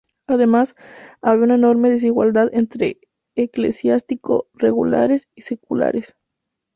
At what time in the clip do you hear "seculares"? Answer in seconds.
5.43-6.15